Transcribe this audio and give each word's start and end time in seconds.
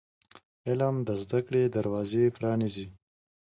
علم 0.67 0.95
د 1.07 1.09
زده 1.21 1.39
کړې 1.47 1.63
دروازې 1.75 2.23
پرانیزي. 2.35 2.87